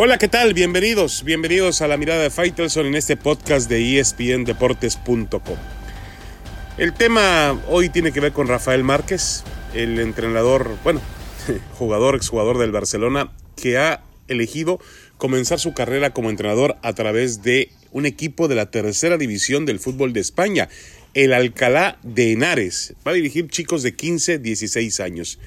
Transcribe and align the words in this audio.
Hola, 0.00 0.16
¿qué 0.16 0.28
tal? 0.28 0.54
Bienvenidos, 0.54 1.24
bienvenidos 1.24 1.82
a 1.82 1.88
la 1.88 1.96
mirada 1.96 2.22
de 2.22 2.30
Faitelson 2.30 2.86
en 2.86 2.94
este 2.94 3.16
podcast 3.16 3.68
de 3.68 3.98
espndeportes.com. 3.98 5.56
El 6.76 6.94
tema 6.94 7.60
hoy 7.66 7.88
tiene 7.88 8.12
que 8.12 8.20
ver 8.20 8.30
con 8.30 8.46
Rafael 8.46 8.84
Márquez, 8.84 9.42
el 9.74 9.98
entrenador, 9.98 10.76
bueno, 10.84 11.00
jugador, 11.74 12.14
exjugador 12.14 12.58
del 12.58 12.70
Barcelona, 12.70 13.32
que 13.60 13.76
ha 13.76 14.04
elegido 14.28 14.78
comenzar 15.16 15.58
su 15.58 15.74
carrera 15.74 16.10
como 16.10 16.30
entrenador 16.30 16.76
a 16.82 16.92
través 16.92 17.42
de 17.42 17.72
un 17.90 18.06
equipo 18.06 18.46
de 18.46 18.54
la 18.54 18.70
tercera 18.70 19.18
división 19.18 19.66
del 19.66 19.80
fútbol 19.80 20.12
de 20.12 20.20
España, 20.20 20.68
el 21.14 21.32
Alcalá 21.32 21.98
de 22.04 22.30
Henares. 22.30 22.94
Va 23.04 23.10
a 23.10 23.14
dirigir 23.14 23.48
chicos 23.48 23.82
de 23.82 23.96
15, 23.96 24.38
16 24.38 25.00
años. 25.00 25.40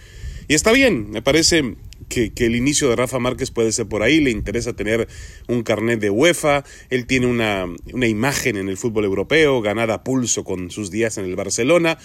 Y 0.50 0.56
está 0.56 0.74
bien, 0.74 1.10
me 1.10 1.22
parece 1.22 1.78
que, 2.12 2.46
el 2.46 2.56
inicio 2.56 2.90
de 2.90 2.96
Rafa 2.96 3.20
Márquez 3.20 3.52
puede 3.52 3.72
ser 3.72 3.88
por 3.88 4.04
ahí, 4.04 4.20
le 4.20 4.32
interesa 4.32 4.74
tener 4.74 5.08
un 5.48 5.64
carnet 5.64 6.00
de 6.00 6.10
UEFA, 6.10 6.64
él 6.90 7.06
tiene 7.08 7.28
una, 7.28 7.66
una 7.94 8.08
imagen 8.08 8.58
en 8.58 8.70
el 8.70 8.78
fútbol 8.78 9.06
europeo, 9.06 9.62
ganada 9.62 9.96
a 9.96 10.04
pulso 10.04 10.44
con 10.44 10.70
sus 10.70 10.92
días 10.92 11.18
en 11.18 11.26
el 11.26 11.36
Barcelona, 11.36 11.98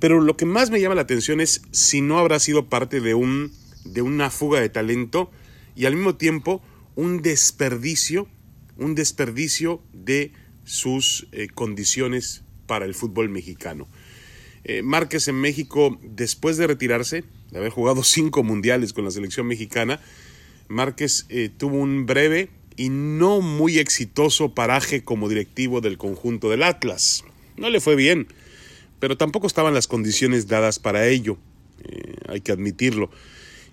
pero 0.00 0.20
lo 0.20 0.36
que 0.36 0.44
más 0.44 0.70
me 0.70 0.80
llama 0.80 0.96
la 0.96 1.02
atención 1.02 1.40
es 1.40 1.62
si 1.70 2.00
no 2.00 2.18
habrá 2.18 2.40
sido 2.40 2.68
parte 2.68 3.00
de, 3.00 3.14
un, 3.14 3.52
de 3.84 4.02
una 4.02 4.30
fuga 4.30 4.60
de 4.60 4.68
talento 4.68 5.30
y 5.74 5.86
al 5.86 5.94
mismo 5.94 6.16
tiempo 6.16 6.62
un 6.96 7.22
desperdicio, 7.22 8.28
un 8.76 8.94
desperdicio 8.94 9.80
de 9.92 10.32
sus 10.64 11.28
eh, 11.32 11.46
condiciones 11.54 12.42
para 12.66 12.84
el 12.84 12.94
fútbol 12.94 13.28
mexicano. 13.28 13.88
Eh, 14.64 14.82
Márquez 14.82 15.28
en 15.28 15.36
México, 15.36 15.98
después 16.02 16.56
de 16.56 16.66
retirarse, 16.66 17.24
de 17.50 17.58
haber 17.58 17.70
jugado 17.70 18.02
cinco 18.02 18.42
mundiales 18.42 18.92
con 18.92 19.04
la 19.04 19.10
selección 19.10 19.46
mexicana, 19.46 20.00
Márquez 20.68 21.26
eh, 21.28 21.50
tuvo 21.56 21.76
un 21.76 22.06
breve 22.06 22.50
y 22.76 22.88
no 22.90 23.40
muy 23.40 23.78
exitoso 23.78 24.54
paraje 24.54 25.04
como 25.04 25.28
directivo 25.28 25.80
del 25.80 25.96
conjunto 25.96 26.50
del 26.50 26.62
Atlas. 26.62 27.24
No 27.56 27.70
le 27.70 27.80
fue 27.80 27.96
bien, 27.96 28.28
pero 29.00 29.16
tampoco 29.16 29.46
estaban 29.46 29.74
las 29.74 29.86
condiciones 29.86 30.48
dadas 30.48 30.78
para 30.78 31.06
ello, 31.06 31.38
eh, 31.84 32.14
hay 32.28 32.40
que 32.40 32.52
admitirlo. 32.52 33.10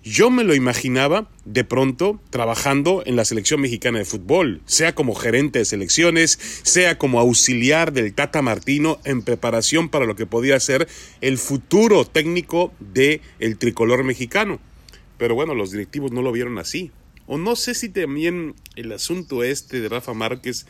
Yo 0.06 0.28
me 0.28 0.44
lo 0.44 0.54
imaginaba 0.54 1.30
de 1.46 1.64
pronto 1.64 2.20
trabajando 2.28 3.02
en 3.06 3.16
la 3.16 3.24
selección 3.24 3.62
mexicana 3.62 3.98
de 3.98 4.04
fútbol, 4.04 4.60
sea 4.66 4.94
como 4.94 5.14
gerente 5.14 5.60
de 5.60 5.64
selecciones, 5.64 6.38
sea 6.62 6.98
como 6.98 7.20
auxiliar 7.20 7.90
del 7.90 8.12
Tata 8.12 8.42
Martino 8.42 9.00
en 9.04 9.22
preparación 9.22 9.88
para 9.88 10.04
lo 10.04 10.14
que 10.14 10.26
podía 10.26 10.60
ser 10.60 10.88
el 11.22 11.38
futuro 11.38 12.04
técnico 12.04 12.70
del 12.80 13.22
el 13.38 13.56
tricolor 13.56 14.04
mexicano. 14.04 14.60
Pero 15.16 15.34
bueno, 15.34 15.54
los 15.54 15.70
directivos 15.70 16.12
no 16.12 16.20
lo 16.20 16.32
vieron 16.32 16.58
así. 16.58 16.90
O 17.26 17.38
no 17.38 17.56
sé 17.56 17.74
si 17.74 17.88
también 17.88 18.54
el 18.76 18.92
asunto 18.92 19.42
este 19.42 19.80
de 19.80 19.88
Rafa 19.88 20.12
Márquez 20.12 20.66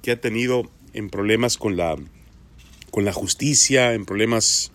que 0.00 0.12
ha 0.12 0.20
tenido 0.22 0.70
en 0.94 1.10
problemas 1.10 1.58
con 1.58 1.76
la 1.76 1.96
con 2.90 3.04
la 3.04 3.12
justicia, 3.12 3.92
en 3.92 4.06
problemas 4.06 4.72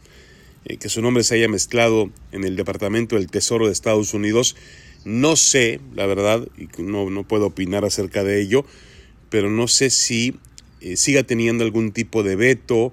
eh, 0.67 0.77
que 0.77 0.89
su 0.89 1.01
nombre 1.01 1.23
se 1.23 1.35
haya 1.35 1.47
mezclado 1.47 2.09
en 2.31 2.43
el 2.43 2.55
Departamento 2.55 3.15
del 3.15 3.31
Tesoro 3.31 3.67
de 3.67 3.73
Estados 3.73 4.13
Unidos. 4.13 4.55
No 5.05 5.37
sé, 5.37 5.79
la 5.95 6.05
verdad, 6.05 6.47
y 6.57 6.67
no, 6.81 7.09
no 7.09 7.23
puedo 7.23 7.47
opinar 7.47 7.85
acerca 7.85 8.23
de 8.23 8.41
ello, 8.41 8.65
pero 9.29 9.49
no 9.49 9.67
sé 9.67 9.89
si 9.89 10.35
eh, 10.81 10.97
siga 10.97 11.23
teniendo 11.23 11.63
algún 11.63 11.93
tipo 11.93 12.21
de 12.21 12.35
veto 12.35 12.91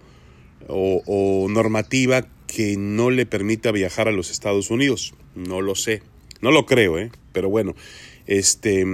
o, 0.69 1.03
o, 1.06 1.48
normativa 1.48 2.28
que 2.47 2.77
no 2.77 3.11
le 3.11 3.27
permita 3.27 3.72
viajar 3.72 4.06
a 4.06 4.12
los 4.12 4.31
Estados 4.31 4.70
Unidos. 4.70 5.14
No 5.34 5.61
lo 5.61 5.75
sé. 5.75 6.03
No 6.41 6.53
lo 6.53 6.66
creo, 6.66 6.98
¿eh? 6.98 7.11
Pero 7.33 7.48
bueno, 7.48 7.75
este... 8.27 8.84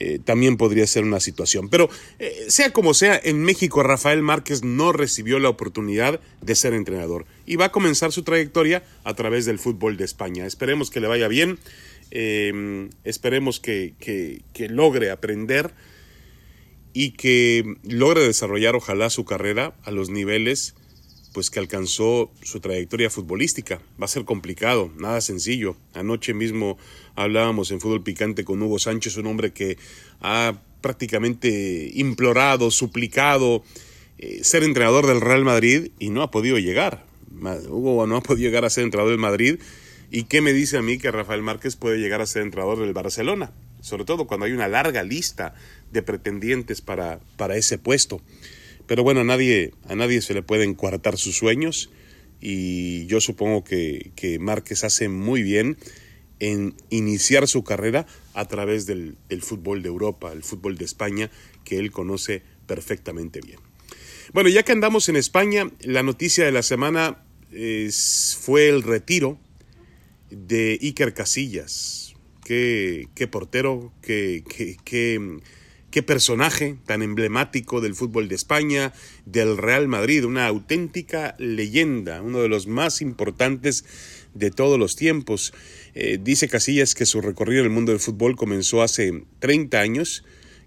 Eh, 0.00 0.20
también 0.24 0.56
podría 0.56 0.86
ser 0.86 1.02
una 1.02 1.18
situación. 1.18 1.68
Pero 1.68 1.90
eh, 2.20 2.46
sea 2.46 2.72
como 2.72 2.94
sea, 2.94 3.20
en 3.22 3.42
México 3.42 3.82
Rafael 3.82 4.22
Márquez 4.22 4.62
no 4.62 4.92
recibió 4.92 5.40
la 5.40 5.48
oportunidad 5.48 6.20
de 6.40 6.54
ser 6.54 6.72
entrenador 6.72 7.26
y 7.46 7.56
va 7.56 7.66
a 7.66 7.72
comenzar 7.72 8.12
su 8.12 8.22
trayectoria 8.22 8.84
a 9.02 9.14
través 9.14 9.44
del 9.44 9.58
fútbol 9.58 9.96
de 9.96 10.04
España. 10.04 10.46
Esperemos 10.46 10.90
que 10.90 11.00
le 11.00 11.08
vaya 11.08 11.26
bien, 11.26 11.58
eh, 12.12 12.88
esperemos 13.02 13.58
que, 13.58 13.94
que 13.98 14.68
logre 14.68 15.10
aprender 15.10 15.74
y 16.92 17.10
que 17.12 17.76
logre 17.82 18.22
desarrollar 18.22 18.76
ojalá 18.76 19.10
su 19.10 19.24
carrera 19.24 19.74
a 19.82 19.90
los 19.90 20.10
niveles 20.10 20.76
pues 21.32 21.50
que 21.50 21.60
alcanzó 21.60 22.32
su 22.42 22.60
trayectoria 22.60 23.10
futbolística. 23.10 23.80
Va 24.00 24.06
a 24.06 24.08
ser 24.08 24.24
complicado, 24.24 24.90
nada 24.96 25.20
sencillo. 25.20 25.76
Anoche 25.94 26.34
mismo 26.34 26.78
hablábamos 27.18 27.72
en 27.72 27.80
Fútbol 27.80 28.02
Picante 28.02 28.44
con 28.44 28.62
Hugo 28.62 28.78
Sánchez, 28.78 29.16
un 29.16 29.26
hombre 29.26 29.52
que 29.52 29.76
ha 30.20 30.60
prácticamente 30.80 31.90
implorado, 31.94 32.70
suplicado 32.70 33.64
eh, 34.18 34.40
ser 34.44 34.62
entrenador 34.62 35.06
del 35.06 35.20
Real 35.20 35.44
Madrid 35.44 35.90
y 35.98 36.10
no 36.10 36.22
ha 36.22 36.30
podido 36.30 36.58
llegar. 36.58 37.04
Hugo 37.68 38.06
no 38.06 38.16
ha 38.16 38.20
podido 38.20 38.48
llegar 38.48 38.64
a 38.64 38.70
ser 38.70 38.84
entrenador 38.84 39.10
del 39.10 39.20
Madrid. 39.20 39.58
¿Y 40.10 40.24
qué 40.24 40.40
me 40.40 40.52
dice 40.52 40.78
a 40.78 40.82
mí 40.82 40.98
que 40.98 41.10
Rafael 41.10 41.42
Márquez 41.42 41.76
puede 41.76 41.98
llegar 41.98 42.20
a 42.20 42.26
ser 42.26 42.42
entrenador 42.42 42.78
del 42.78 42.92
Barcelona? 42.92 43.52
Sobre 43.80 44.04
todo 44.04 44.26
cuando 44.26 44.46
hay 44.46 44.52
una 44.52 44.68
larga 44.68 45.02
lista 45.02 45.54
de 45.92 46.02
pretendientes 46.02 46.80
para, 46.80 47.20
para 47.36 47.56
ese 47.56 47.78
puesto. 47.78 48.22
Pero 48.86 49.02
bueno, 49.02 49.20
a 49.20 49.24
nadie, 49.24 49.72
a 49.88 49.96
nadie 49.96 50.22
se 50.22 50.34
le 50.34 50.42
pueden 50.42 50.74
coartar 50.74 51.18
sus 51.18 51.36
sueños 51.36 51.90
y 52.40 53.06
yo 53.06 53.20
supongo 53.20 53.64
que, 53.64 54.12
que 54.14 54.38
Márquez 54.38 54.84
hace 54.84 55.08
muy 55.08 55.42
bien 55.42 55.76
en 56.40 56.74
iniciar 56.90 57.48
su 57.48 57.64
carrera 57.64 58.06
a 58.34 58.46
través 58.46 58.86
del, 58.86 59.16
fútbol 59.40 59.82
de 59.82 59.88
Europa, 59.88 60.32
el 60.32 60.42
fútbol 60.42 60.78
de 60.78 60.84
España, 60.84 61.30
que 61.64 61.78
él 61.78 61.90
conoce 61.90 62.42
perfectamente 62.66 63.40
bien. 63.40 63.58
Bueno, 64.32 64.48
ya 64.48 64.62
que 64.62 64.72
andamos 64.72 65.08
en 65.08 65.16
España, 65.16 65.70
la 65.80 66.02
noticia 66.02 66.44
de 66.44 66.52
la 66.52 66.62
semana 66.62 67.24
fue 68.40 68.68
el 68.68 68.82
retiro 68.82 69.38
de 70.30 70.78
Iker 70.82 71.14
Casillas. 71.14 72.14
Qué, 72.44 73.28
portero, 73.30 73.92
qué 74.00 74.42
personaje 76.06 76.76
tan 76.86 77.02
emblemático 77.02 77.82
del 77.82 77.94
fútbol 77.94 78.28
de 78.28 78.36
España, 78.36 78.94
del 79.26 79.58
Real 79.58 79.86
Madrid, 79.86 80.24
una 80.24 80.46
auténtica 80.46 81.34
leyenda, 81.38 82.22
uno 82.22 82.40
de 82.40 82.48
los 82.48 82.66
más 82.66 83.02
importantes 83.02 83.84
de 84.34 84.50
todos 84.50 84.78
los 84.78 84.96
tiempos. 84.96 85.52
Eh, 86.00 86.20
dice 86.22 86.46
Casillas 86.46 86.94
que 86.94 87.06
su 87.06 87.20
recorrido 87.20 87.62
en 87.62 87.66
el 87.66 87.72
mundo 87.72 87.90
del 87.90 88.00
fútbol 88.00 88.36
comenzó 88.36 88.82
hace 88.82 89.24
30 89.40 89.80
años, 89.80 90.22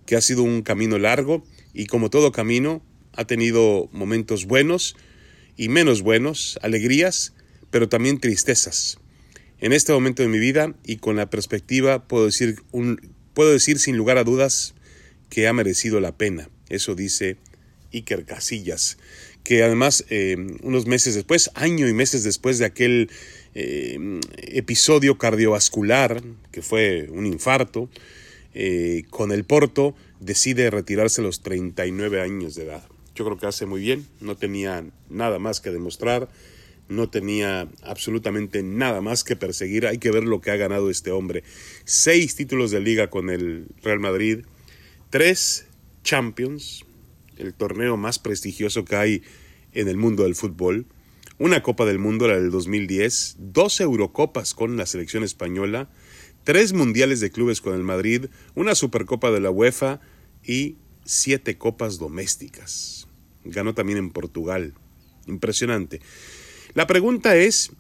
que 0.06 0.18
ha 0.18 0.22
sido 0.22 0.44
un 0.44 0.62
camino 0.62 1.00
largo 1.00 1.42
y 1.74 1.86
como 1.86 2.10
todo 2.10 2.34
camino 2.34 2.84
ha 3.14 3.24
tenido 3.24 3.88
momentos 3.94 4.46
buenos 4.46 4.98
y 5.56 5.70
menos 5.70 6.02
buenos, 6.02 6.60
alegrías, 6.62 7.34
pero 7.70 7.88
también 7.88 8.20
tristezas. 8.20 8.98
En 9.62 9.72
este 9.72 9.94
momento 9.94 10.22
de 10.22 10.28
mi 10.28 10.38
vida 10.38 10.76
y 10.84 10.98
con 10.98 11.16
la 11.16 11.30
perspectiva 11.30 12.10
puedo 12.10 12.26
decir, 12.26 12.58
puedo 13.34 13.54
decir 13.54 13.80
sin 13.80 13.96
lugar 13.96 14.18
a 14.18 14.26
dudas 14.26 14.76
que 15.30 15.48
ha 15.48 15.54
merecido 15.54 16.02
la 16.02 16.18
pena. 16.18 16.50
Eso 16.68 16.94
dice 16.94 17.38
Iker 17.94 18.26
Casillas, 18.26 18.98
que 19.44 19.64
además 19.64 20.06
eh, 20.10 20.38
unos 20.64 20.86
meses 20.86 21.16
después, 21.16 21.52
año 21.56 21.88
y 21.88 21.94
meses 21.94 22.24
después 22.24 22.58
de 22.60 22.66
aquel 22.66 23.10
eh, 23.54 24.20
episodio 24.38 25.18
cardiovascular, 25.18 26.22
que 26.52 26.62
fue 26.62 27.10
un 27.12 27.26
infarto, 27.26 27.90
eh, 28.54 29.04
con 29.10 29.32
el 29.32 29.46
Porto 29.46 29.96
decide 30.20 30.70
retirarse 30.70 31.22
a 31.22 31.24
los 31.24 31.42
39 31.42 32.22
años 32.22 32.56
de 32.56 32.64
edad. 32.64 32.84
Yo 33.16 33.26
creo 33.26 33.38
que 33.38 33.48
hace 33.48 33.66
muy 33.66 33.82
bien, 33.82 34.06
no 34.20 34.36
tenía 34.36 34.86
nada 35.10 35.40
más 35.40 35.62
que 35.62 35.72
demostrar, 35.72 36.30
no 36.88 37.10
tenía 37.10 37.70
absolutamente 37.84 38.64
nada 38.64 39.02
más 39.02 39.24
que 39.24 39.36
perseguir. 39.36 39.88
Hay 39.88 39.98
que 39.98 40.12
ver 40.12 40.24
lo 40.24 40.42
que 40.42 40.52
ha 40.52 40.58
ganado 40.58 40.90
este 40.90 41.12
hombre. 41.12 41.44
Seis 41.86 42.36
títulos 42.36 42.72
de 42.72 42.82
liga 42.82 43.10
con 43.10 43.30
el 43.30 43.68
Real 43.82 44.00
Madrid, 44.00 44.40
tres 45.10 45.66
Champions, 46.04 46.86
el 47.42 47.54
torneo 47.54 47.98
más 47.98 48.20
prestigioso 48.20 48.86
que 48.86 48.96
hay 48.96 49.24
en 49.74 49.88
el 49.88 49.98
mundo 49.98 50.24
del 50.24 50.36
fútbol, 50.36 50.86
una 51.38 51.64
Copa 51.64 51.86
del 51.86 51.98
Mundo, 51.98 52.28
la 52.28 52.36
del 52.36 52.52
2010, 52.52 53.38
dos 53.40 53.82
Eurocopas 53.82 54.54
con 54.54 54.78
la 54.78 54.86
selección 54.86 55.24
española, 55.24 55.90
tres 56.44 56.74
Mundiales 56.74 57.20
de 57.20 57.32
Clubes 57.32 57.62
con 57.62 57.74
el 57.74 57.84
Madrid, 57.84 58.28
una 58.56 58.76
Supercopa 58.76 59.32
de 59.32 59.40
la 59.40 59.50
UEFA 59.50 60.02
y 60.46 60.76
siete 61.04 61.58
Copas 61.58 61.98
domésticas. 61.98 63.08
Ganó 63.44 63.74
también 63.74 63.98
en 63.98 64.12
Portugal. 64.12 64.76
Impresionante. 65.28 66.02
La 66.74 66.86
pregunta 66.86 67.36
es, 67.36 67.72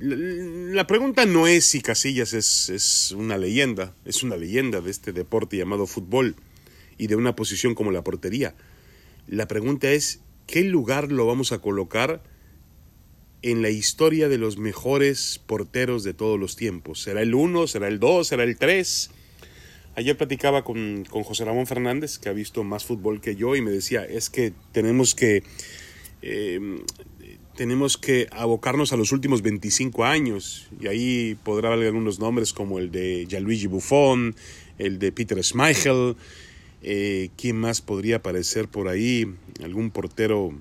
la 0.00 0.86
pregunta 0.86 1.26
no 1.26 1.46
es 1.46 1.66
si 1.66 1.80
Casillas 1.80 2.32
es, 2.32 2.70
es 2.70 3.12
una 3.12 3.38
leyenda, 3.38 3.94
es 4.04 4.22
una 4.22 4.36
leyenda 4.36 4.80
de 4.80 4.90
este 4.90 5.12
deporte 5.12 5.56
llamado 5.56 5.86
fútbol 5.86 6.34
y 6.98 7.06
de 7.06 7.16
una 7.16 7.36
posición 7.36 7.74
como 7.74 7.92
la 7.92 8.02
portería. 8.02 8.54
La 9.30 9.46
pregunta 9.46 9.92
es, 9.92 10.22
¿qué 10.48 10.64
lugar 10.64 11.12
lo 11.12 11.24
vamos 11.24 11.52
a 11.52 11.60
colocar 11.60 12.20
en 13.42 13.62
la 13.62 13.70
historia 13.70 14.28
de 14.28 14.38
los 14.38 14.58
mejores 14.58 15.40
porteros 15.46 16.02
de 16.02 16.14
todos 16.14 16.36
los 16.36 16.56
tiempos? 16.56 17.00
¿Será 17.00 17.22
el 17.22 17.36
1? 17.36 17.68
¿Será 17.68 17.86
el 17.86 18.00
2? 18.00 18.26
¿Será 18.26 18.42
el 18.42 18.58
3? 18.58 19.10
Ayer 19.94 20.16
platicaba 20.16 20.64
con, 20.64 21.04
con, 21.08 21.22
José 21.22 21.44
Ramón 21.44 21.68
Fernández, 21.68 22.18
que 22.18 22.28
ha 22.28 22.32
visto 22.32 22.64
más 22.64 22.84
fútbol 22.84 23.20
que 23.20 23.36
yo, 23.36 23.54
y 23.54 23.62
me 23.62 23.70
decía, 23.70 24.04
es 24.04 24.30
que 24.30 24.52
tenemos 24.72 25.14
que, 25.14 25.44
eh, 26.22 26.82
tenemos 27.54 27.98
que 27.98 28.26
abocarnos 28.32 28.92
a 28.92 28.96
los 28.96 29.12
últimos 29.12 29.42
25 29.42 30.04
años, 30.04 30.68
y 30.80 30.88
ahí 30.88 31.38
podrá 31.44 31.72
haber 31.72 31.86
algunos 31.86 32.18
nombres 32.18 32.52
como 32.52 32.80
el 32.80 32.90
de 32.90 33.28
Gianluigi 33.28 33.68
Buffon, 33.68 34.34
el 34.78 34.98
de 34.98 35.12
Peter 35.12 35.40
Schmeichel, 35.40 36.16
eh, 36.82 37.30
¿quién 37.36 37.56
más 37.56 37.80
podría 37.80 38.16
aparecer 38.16 38.68
por 38.68 38.88
ahí? 38.88 39.26
Algún 39.62 39.90
portero 39.90 40.52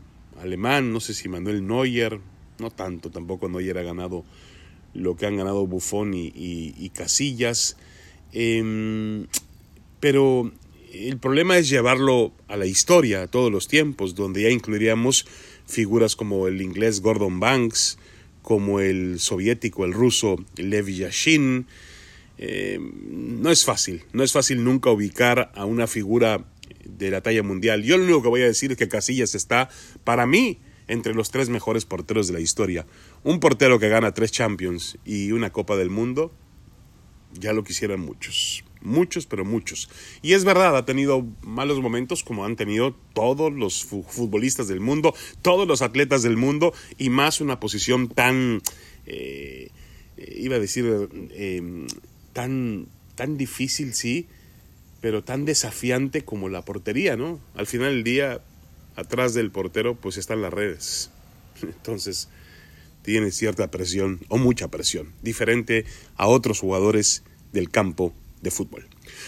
alemán, 0.42 0.92
no 0.92 1.00
sé 1.00 1.14
si 1.14 1.30
Manuel 1.30 1.66
Neuer, 1.66 2.20
no 2.60 2.72
tanto, 2.72 3.10
tampoco 3.10 3.50
Neuer 3.50 3.78
ha 3.78 3.84
ganado 3.84 4.26
lo 4.94 5.16
que 5.16 5.26
han 5.26 5.38
ganado 5.38 5.66
Buffon 5.68 6.14
y, 6.14 6.92
Casillas. 6.94 7.78
Em, 8.34 9.28
pero 10.00 10.52
el 10.94 11.18
problema 11.18 11.58
es 11.58 11.70
llevarlo 11.70 12.32
a 12.48 12.58
la 12.58 12.66
historia, 12.66 13.24
a 13.24 13.28
todos 13.28 13.52
los 13.52 13.68
tiempos, 13.68 14.16
donde 14.16 14.44
ya 14.44 14.50
incluiríamos 14.50 15.26
figuras 15.66 16.16
como 16.16 16.48
el 16.48 16.62
inglés 16.62 17.02
Gordon 17.02 17.40
Banks, 17.40 17.98
como 18.42 18.80
el 18.80 19.20
soviético, 19.20 19.86
el 19.86 19.94
ruso 19.94 20.38
Lev 20.56 20.88
Yashin. 20.88 21.68
Em, 22.42 23.42
no 23.42 23.52
es 23.52 23.66
fácil, 23.66 24.06
no 24.14 24.24
es 24.24 24.32
fácil 24.32 24.64
nunca 24.64 24.90
ubicar 24.90 25.52
a 25.56 25.66
una 25.66 25.88
figura 25.88 26.46
de 26.86 27.12
la 27.12 27.20
talla 27.20 27.44
mundial. 27.44 27.84
Yo 27.84 27.98
lo 27.98 28.06
único 28.06 28.22
que 28.22 28.30
voy 28.30 28.42
a 28.42 28.46
decir 28.46 28.72
es 28.72 28.78
que 28.78 28.88
Casillas 28.88 29.36
está, 29.36 29.68
para 30.06 30.26
mí, 30.26 30.60
entre 30.88 31.14
los 31.14 31.32
tres 31.32 31.50
mejores 31.50 31.84
porteros 31.84 32.28
de 32.28 32.34
la 32.34 32.40
historia. 32.40 32.88
Un 33.24 33.42
portero 33.42 33.78
que 33.78 33.90
gana 33.90 34.14
tres 34.14 34.32
Champions 34.32 34.98
y 35.04 35.34
una 35.34 35.52
Copa 35.52 35.76
del 35.76 35.90
Mundo, 35.90 36.32
ya 37.34 37.52
lo 37.52 37.66
quisieran 37.66 38.00
muchos. 38.00 38.64
Muchos, 38.82 39.26
pero 39.26 39.44
muchos. 39.44 39.90
Y 40.22 40.32
es 40.32 40.46
verdad, 40.46 40.78
ha 40.78 40.86
tenido 40.86 41.28
malos 41.42 41.82
momentos 41.82 42.24
como 42.24 42.46
han 42.46 42.56
tenido 42.56 42.96
todos 43.14 43.52
los 43.52 43.84
futbolistas 43.84 44.70
del 44.70 44.80
mundo, 44.80 45.14
todos 45.42 45.68
los 45.68 45.82
atletas 45.82 46.24
del 46.24 46.38
mundo, 46.38 46.74
y 46.98 47.10
más 47.10 47.42
una 47.42 47.60
posición 47.60 48.08
tan, 48.08 48.62
eh, 49.06 49.72
iba 50.16 50.56
a 50.56 50.60
decir, 50.60 51.10
eh, 51.32 51.86
tan, 52.34 52.88
tan 53.16 53.38
difícil, 53.38 53.94
sí, 53.94 54.28
pero 55.02 55.24
tan 55.24 55.46
desafiante 55.46 56.24
como 56.24 56.50
la 56.50 56.64
portería, 56.64 57.16
¿no? 57.16 57.40
Al 57.56 57.68
final 57.68 57.94
del 57.94 58.04
día, 58.04 58.42
atrás 58.96 59.34
del 59.34 59.52
portero 59.52 59.96
pues 59.96 60.18
están 60.18 60.42
las 60.42 60.54
redes. 60.54 61.12
Entonces 61.62 62.30
tiene 63.02 63.32
cierta 63.32 63.72
presión 63.72 64.20
o 64.28 64.38
mucha 64.38 64.68
presión, 64.68 65.14
diferente 65.22 65.86
a 66.16 66.28
otros 66.28 66.60
jugadores 66.60 67.24
del 67.54 67.70
campo 67.70 68.14
de 68.42 68.52
fútbol. 68.52 68.88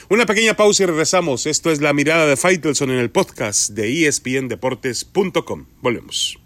Una 0.09 0.25
pequeña 0.25 0.55
pausa 0.55 0.83
y 0.83 0.85
regresamos. 0.85 1.45
Esto 1.45 1.71
es 1.71 1.81
la 1.81 1.93
mirada 1.93 2.25
de 2.25 2.37
Faitelson 2.37 2.91
en 2.91 2.99
el 2.99 3.09
podcast 3.09 3.71
de 3.71 4.07
espndeportes.com. 4.07 5.65
Volvemos. 5.81 6.39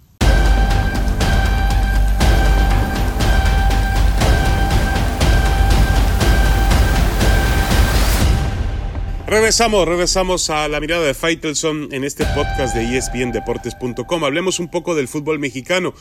Regresamos, 9.28 9.88
regresamos 9.88 10.52
a 10.52 10.68
la 10.68 10.80
mirada 10.80 11.04
de 11.04 11.16
Faitelson 11.16 11.90
en 11.92 12.04
este 12.04 12.28
podcast 12.36 12.76
de 12.76 12.96
espndeportes.com. 12.96 14.24
Hablemos 14.24 14.60
un 14.60 14.70
poco 14.70 14.94
del 14.94 15.08
fútbol 15.08 15.40
mexicano. 15.40 15.96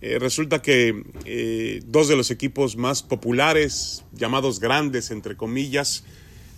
Eh, 0.00 0.18
resulta 0.18 0.62
que 0.62 1.04
eh, 1.26 1.82
dos 1.84 2.08
de 2.08 2.16
los 2.16 2.30
equipos 2.30 2.76
más 2.76 3.02
populares, 3.02 4.04
llamados 4.12 4.58
grandes, 4.58 5.10
entre 5.10 5.36
comillas, 5.36 6.04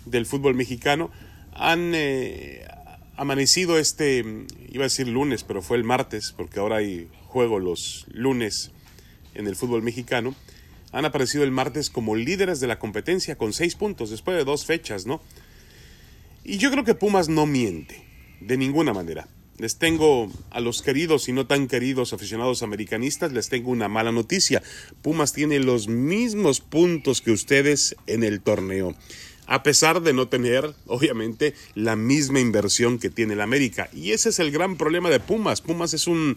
del 0.05 0.25
fútbol 0.25 0.55
mexicano, 0.55 1.11
han 1.53 1.93
eh, 1.97 2.65
amanecido 3.17 3.81
este, 3.81 4.25
iba 4.71 4.85
a 4.85 4.87
decir 4.87 5.09
lunes, 5.09 5.43
pero 5.43 5.63
fue 5.63 5.79
el 5.79 5.85
martes, 5.85 6.33
porque 6.37 6.61
ahora 6.61 6.77
hay 6.77 7.09
juego 7.27 7.59
los 7.59 8.07
lunes 8.09 8.71
en 9.35 9.49
el 9.49 9.57
fútbol 9.57 9.83
mexicano, 9.83 10.37
han 10.93 11.07
aparecido 11.07 11.43
el 11.43 11.51
martes 11.51 11.91
como 11.91 12.15
líderes 12.15 12.61
de 12.61 12.69
la 12.69 12.79
competencia 12.79 13.37
con 13.37 13.53
seis 13.53 13.75
puntos 13.75 14.11
después 14.11 14.37
de 14.37 14.45
dos 14.45 14.65
fechas, 14.65 15.07
¿no? 15.07 15.21
Y 16.45 16.59
yo 16.59 16.71
creo 16.71 16.85
que 16.85 16.95
Pumas 16.95 17.31
no 17.31 17.47
miente, 17.47 18.05
de 18.43 18.59
ninguna 18.59 18.93
manera. 18.93 19.27
Les 19.57 19.79
tengo 19.79 20.31
a 20.51 20.61
los 20.61 20.83
queridos 20.83 21.27
y 21.29 21.33
no 21.33 21.47
tan 21.47 21.69
queridos 21.69 22.13
aficionados 22.13 22.63
americanistas, 22.63 23.33
les 23.33 23.49
tengo 23.49 23.71
una 23.71 23.89
mala 23.89 24.13
noticia. 24.13 24.63
Pumas 25.01 25.33
tiene 25.33 25.59
los 25.59 25.89
mismos 25.89 26.61
puntos 26.61 27.23
que 27.23 27.31
ustedes 27.31 27.97
en 28.07 28.25
el 28.25 28.43
torneo, 28.43 28.95
a 29.47 29.63
pesar 29.63 30.03
de 30.03 30.13
no 30.13 30.29
tener, 30.29 30.75
obviamente, 30.87 31.55
la 31.75 31.97
misma 31.97 32.41
inversión 32.41 32.99
que 32.99 33.09
tiene 33.09 33.33
el 33.33 33.41
América. 33.41 33.89
Y 33.95 34.11
ese 34.11 34.29
es 34.29 34.39
el 34.39 34.51
gran 34.51 34.77
problema 34.77 35.09
de 35.09 35.21
Pumas. 35.21 35.63
Pumas 35.63 35.95
es 35.95 36.07
un, 36.07 36.37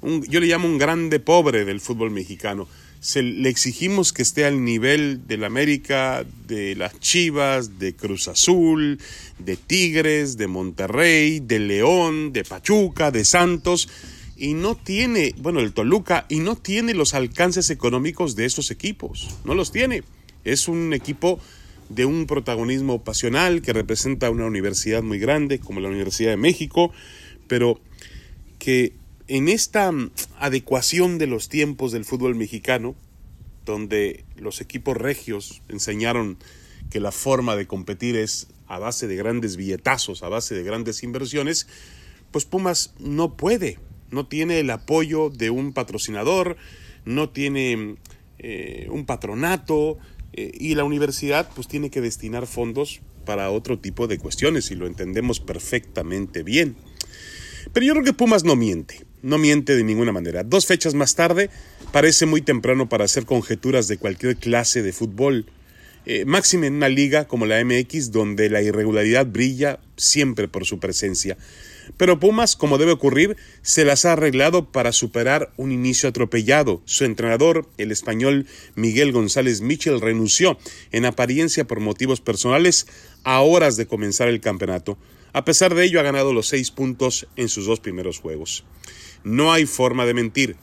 un 0.00 0.22
yo 0.26 0.38
le 0.38 0.46
llamo 0.46 0.68
un 0.68 0.78
grande 0.78 1.18
pobre 1.18 1.64
del 1.64 1.80
fútbol 1.80 2.12
mexicano 2.12 2.68
se 3.00 3.22
le 3.22 3.48
exigimos 3.48 4.12
que 4.12 4.22
esté 4.22 4.44
al 4.44 4.62
nivel 4.62 5.26
del 5.26 5.44
América, 5.44 6.24
de 6.46 6.76
las 6.76 7.00
Chivas, 7.00 7.78
de 7.78 7.94
Cruz 7.96 8.28
Azul, 8.28 9.00
de 9.38 9.56
Tigres, 9.56 10.36
de 10.36 10.46
Monterrey, 10.46 11.40
de 11.40 11.58
León, 11.60 12.34
de 12.34 12.44
Pachuca, 12.44 13.10
de 13.10 13.24
Santos, 13.24 13.88
y 14.36 14.52
no 14.52 14.74
tiene, 14.74 15.34
bueno, 15.38 15.60
el 15.60 15.72
Toluca, 15.72 16.26
y 16.28 16.40
no 16.40 16.56
tiene 16.56 16.92
los 16.92 17.14
alcances 17.14 17.70
económicos 17.70 18.36
de 18.36 18.44
esos 18.44 18.70
equipos, 18.70 19.28
no 19.44 19.54
los 19.54 19.72
tiene. 19.72 20.02
Es 20.44 20.68
un 20.68 20.92
equipo 20.92 21.40
de 21.88 22.04
un 22.04 22.26
protagonismo 22.26 23.02
pasional 23.02 23.62
que 23.62 23.72
representa 23.72 24.30
una 24.30 24.46
universidad 24.46 25.02
muy 25.02 25.18
grande 25.18 25.58
como 25.58 25.80
la 25.80 25.88
Universidad 25.88 26.30
de 26.30 26.36
México, 26.36 26.92
pero 27.48 27.80
que 28.58 28.92
en 29.30 29.48
esta 29.48 29.92
mm, 29.92 30.10
adecuación 30.40 31.18
de 31.18 31.28
los 31.28 31.48
tiempos 31.48 31.92
del 31.92 32.04
fútbol 32.04 32.34
mexicano, 32.34 32.96
donde 33.64 34.24
los 34.36 34.60
equipos 34.60 34.96
regios 34.96 35.62
enseñaron 35.68 36.36
que 36.90 36.98
la 36.98 37.12
forma 37.12 37.54
de 37.54 37.68
competir 37.68 38.16
es 38.16 38.48
a 38.66 38.80
base 38.80 39.06
de 39.06 39.14
grandes 39.14 39.56
billetazos, 39.56 40.24
a 40.24 40.28
base 40.28 40.56
de 40.56 40.64
grandes 40.64 41.04
inversiones, 41.04 41.68
pues 42.32 42.44
Pumas 42.44 42.92
no 42.98 43.36
puede, 43.36 43.78
no 44.10 44.26
tiene 44.26 44.58
el 44.58 44.70
apoyo 44.70 45.30
de 45.30 45.50
un 45.50 45.72
patrocinador, 45.72 46.56
no 47.04 47.30
tiene 47.30 47.96
eh, 48.40 48.88
un 48.90 49.06
patronato 49.06 49.98
eh, 50.32 50.50
y 50.58 50.74
la 50.74 50.82
universidad 50.82 51.48
pues 51.54 51.68
tiene 51.68 51.90
que 51.90 52.00
destinar 52.00 52.48
fondos 52.48 53.00
para 53.24 53.52
otro 53.52 53.78
tipo 53.78 54.08
de 54.08 54.18
cuestiones 54.18 54.72
y 54.72 54.74
lo 54.74 54.88
entendemos 54.88 55.38
perfectamente 55.38 56.42
bien. 56.42 56.74
Pero 57.72 57.86
yo 57.86 57.92
creo 57.92 58.04
que 58.04 58.12
Pumas 58.12 58.42
no 58.42 58.56
miente 58.56 59.09
no 59.22 59.38
miente 59.38 59.76
de 59.76 59.84
ninguna 59.84 60.12
manera. 60.12 60.42
Dos 60.44 60.66
fechas 60.66 60.94
más 60.94 61.14
tarde 61.14 61.50
parece 61.92 62.26
muy 62.26 62.42
temprano 62.42 62.88
para 62.88 63.04
hacer 63.04 63.26
conjeturas 63.26 63.88
de 63.88 63.98
cualquier 63.98 64.36
clase 64.36 64.82
de 64.82 64.92
fútbol. 64.92 65.46
Eh, 66.06 66.24
máxime 66.24 66.66
en 66.66 66.74
una 66.74 66.88
liga 66.88 67.26
como 67.26 67.46
la 67.46 67.62
MX 67.62 68.10
donde 68.10 68.48
la 68.48 68.62
irregularidad 68.62 69.26
brilla 69.26 69.80
siempre 69.96 70.48
por 70.48 70.64
su 70.64 70.78
presencia. 70.78 71.36
Pero 71.96 72.20
Pumas, 72.20 72.56
como 72.56 72.78
debe 72.78 72.92
ocurrir, 72.92 73.36
se 73.62 73.84
las 73.84 74.04
ha 74.04 74.12
arreglado 74.12 74.70
para 74.70 74.92
superar 74.92 75.52
un 75.56 75.72
inicio 75.72 76.08
atropellado. 76.08 76.82
Su 76.84 77.04
entrenador, 77.04 77.68
el 77.78 77.92
español 77.92 78.46
Miguel 78.74 79.12
González 79.12 79.60
Michel, 79.60 80.00
renunció, 80.00 80.58
en 80.92 81.04
apariencia 81.04 81.66
por 81.66 81.80
motivos 81.80 82.20
personales, 82.20 82.86
a 83.24 83.40
horas 83.40 83.76
de 83.76 83.86
comenzar 83.86 84.28
el 84.28 84.40
campeonato. 84.40 84.98
A 85.32 85.44
pesar 85.44 85.74
de 85.74 85.84
ello, 85.84 86.00
ha 86.00 86.04
ganado 86.04 86.32
los 86.32 86.48
seis 86.48 86.70
puntos 86.70 87.26
en 87.36 87.48
sus 87.48 87.66
dos 87.66 87.80
primeros 87.80 88.18
juegos. 88.18 88.64
No 89.24 89.52
hay 89.52 89.66
forma 89.66 90.06
de 90.06 90.14
mentir. 90.14 90.56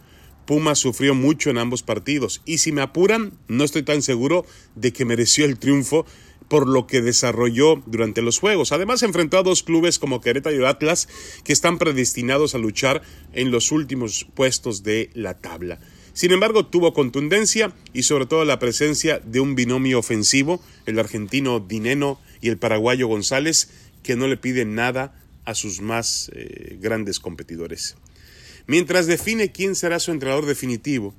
Pumas 0.46 0.80
sufrió 0.80 1.14
mucho 1.14 1.50
en 1.50 1.58
ambos 1.58 1.84
partidos 1.84 2.42
y 2.46 2.60
si 2.60 2.72
me 2.72 2.82
apuran, 2.82 3.34
no 3.50 3.66
estoy 3.66 3.84
tan 3.84 4.02
seguro 4.02 4.46
de 4.76 4.94
que 4.94 5.04
mereció 5.04 5.44
el 5.44 5.60
triunfo 5.60 6.06
por 6.48 6.68
lo 6.68 6.88
que 6.88 7.02
desarrolló 7.02 7.84
durante 7.86 8.22
los 8.22 8.40
juegos. 8.40 8.72
Además, 8.72 9.04
enfrentó 9.04 9.38
a 9.38 9.44
dos 9.44 9.64
clubes 9.64 10.00
como 10.00 10.22
Querétaro 10.22 10.56
y 10.56 10.66
Atlas 10.66 11.10
que 11.44 11.52
están 11.52 11.78
predestinados 11.78 12.56
a 12.56 12.60
luchar 12.60 13.02
en 13.34 13.52
los 13.52 13.74
últimos 13.74 14.26
puestos 14.34 14.84
de 14.84 15.10
la 15.14 15.38
tabla. 15.38 15.80
Sin 16.14 16.32
embargo, 16.32 16.66
tuvo 16.66 16.94
contundencia 16.94 17.74
y 17.94 18.04
sobre 18.04 18.26
todo 18.26 18.46
la 18.46 18.58
presencia 18.58 19.20
de 19.20 19.40
un 19.40 19.56
binomio 19.56 20.00
ofensivo, 20.00 20.64
el 20.86 20.98
argentino 20.98 21.60
Dineno 21.60 22.20
y 22.40 22.48
el 22.48 22.58
paraguayo 22.58 23.08
González, 23.08 23.70
que 24.02 24.16
no 24.16 24.28
le 24.28 24.38
piden 24.38 24.76
nada 24.76 25.22
a 25.44 25.54
sus 25.54 25.82
más 25.82 26.32
eh, 26.34 26.78
grandes 26.80 27.20
competidores 27.20 27.98
mientras 28.68 29.08
define 29.08 29.52
quién 29.52 29.76
será 29.76 30.00
su 30.00 30.12
entrenador 30.12 30.46
definitivo. 30.46 31.16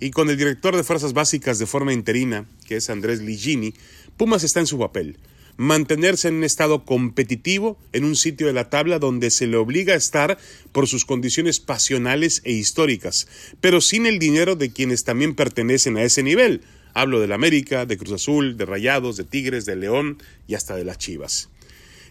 Y 0.00 0.10
con 0.10 0.30
el 0.30 0.36
director 0.36 0.76
de 0.76 0.84
Fuerzas 0.84 1.12
Básicas 1.12 1.58
de 1.58 1.66
forma 1.66 1.92
interina, 1.92 2.46
que 2.66 2.76
es 2.76 2.90
Andrés 2.90 3.20
Ligini, 3.20 3.74
Pumas 4.16 4.44
está 4.44 4.60
en 4.60 4.66
su 4.66 4.78
papel. 4.78 5.16
Mantenerse 5.56 6.28
en 6.28 6.36
un 6.36 6.44
estado 6.44 6.84
competitivo 6.84 7.78
en 7.92 8.04
un 8.04 8.16
sitio 8.16 8.46
de 8.46 8.52
la 8.52 8.70
tabla 8.70 8.98
donde 8.98 9.30
se 9.30 9.46
le 9.46 9.56
obliga 9.56 9.94
a 9.94 9.96
estar 9.96 10.38
por 10.72 10.86
sus 10.86 11.04
condiciones 11.04 11.60
pasionales 11.60 12.40
e 12.44 12.52
históricas, 12.52 13.28
pero 13.60 13.80
sin 13.80 14.06
el 14.06 14.18
dinero 14.18 14.56
de 14.56 14.72
quienes 14.72 15.04
también 15.04 15.34
pertenecen 15.34 15.98
a 15.98 16.02
ese 16.02 16.22
nivel, 16.22 16.62
Hablo 16.92 17.20
del 17.20 17.32
América, 17.32 17.86
de 17.86 17.96
Cruz 17.96 18.12
Azul, 18.12 18.56
de 18.56 18.66
Rayados, 18.66 19.16
de 19.16 19.24
Tigres, 19.24 19.64
de 19.64 19.76
León 19.76 20.18
y 20.48 20.54
hasta 20.54 20.74
de 20.76 20.84
las 20.84 20.98
Chivas. 20.98 21.48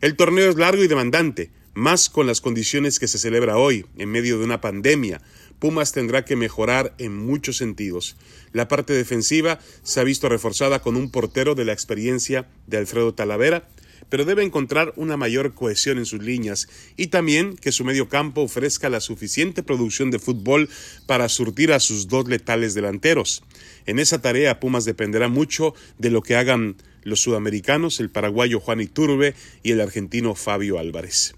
El 0.01 0.15
torneo 0.15 0.49
es 0.49 0.55
largo 0.55 0.83
y 0.83 0.87
demandante, 0.87 1.51
más 1.73 2.09
con 2.09 2.27
las 2.27 2.41
condiciones 2.41 2.99
que 2.99 3.07
se 3.07 3.17
celebra 3.17 3.57
hoy, 3.57 3.85
en 3.97 4.09
medio 4.09 4.37
de 4.37 4.45
una 4.45 4.61
pandemia. 4.61 5.21
Pumas 5.59 5.91
tendrá 5.91 6.23
que 6.23 6.35
mejorar 6.35 6.93
en 6.97 7.15
muchos 7.15 7.57
sentidos. 7.57 8.15
La 8.53 8.67
parte 8.67 8.93
defensiva 8.93 9.59
se 9.83 9.99
ha 9.99 10.03
visto 10.03 10.29
reforzada 10.29 10.81
con 10.81 10.95
un 10.95 11.11
portero 11.11 11.55
de 11.55 11.65
la 11.65 11.73
experiencia 11.73 12.47
de 12.67 12.77
Alfredo 12.77 13.13
Talavera, 13.13 13.67
pero 14.09 14.25
debe 14.25 14.43
encontrar 14.43 14.93
una 14.95 15.17
mayor 15.17 15.53
cohesión 15.53 15.97
en 15.97 16.05
sus 16.05 16.21
líneas 16.21 16.67
y 16.97 17.07
también 17.07 17.55
que 17.55 17.71
su 17.71 17.85
medio 17.85 18.09
campo 18.09 18.41
ofrezca 18.41 18.89
la 18.89 19.01
suficiente 19.01 19.63
producción 19.63 20.11
de 20.11 20.19
fútbol 20.19 20.69
para 21.05 21.29
surtir 21.29 21.71
a 21.73 21.79
sus 21.79 22.07
dos 22.07 22.27
letales 22.27 22.73
delanteros. 22.73 23.43
En 23.85 23.99
esa 23.99 24.21
tarea 24.21 24.59
Pumas 24.59 24.85
dependerá 24.85 25.27
mucho 25.27 25.73
de 25.97 26.09
lo 26.09 26.21
que 26.21 26.35
hagan 26.35 26.77
los 27.03 27.21
sudamericanos, 27.21 27.99
el 27.99 28.09
paraguayo 28.09 28.59
Juan 28.59 28.81
Iturbe 28.81 29.35
y 29.63 29.71
el 29.71 29.81
argentino 29.81 30.35
Fabio 30.35 30.79
Álvarez. 30.79 31.35